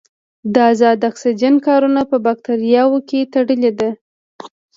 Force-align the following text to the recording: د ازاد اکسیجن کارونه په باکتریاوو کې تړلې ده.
د 0.53 0.55
ازاد 0.71 0.99
اکسیجن 1.09 1.55
کارونه 1.67 2.01
په 2.11 2.17
باکتریاوو 2.25 2.99
کې 3.09 3.29
تړلې 3.33 3.71
ده. 3.79 3.89